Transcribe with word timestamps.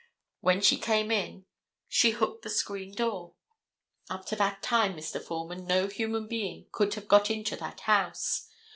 When 0.39 0.61
she 0.61 0.79
came 0.79 1.11
in 1.11 1.45
she 1.87 2.09
hooked 2.09 2.41
the 2.41 2.49
screen 2.49 2.91
door. 2.91 3.35
Up 4.09 4.25
to 4.25 4.35
that 4.37 4.63
time, 4.63 4.95
Mr. 4.95 5.21
Foreman, 5.21 5.67
no 5.67 5.85
human 5.85 6.27
being 6.27 6.65
could 6.71 6.95
have 6.95 7.07
got 7.07 7.29
into 7.29 7.55
that 7.57 7.81
house. 7.81 8.49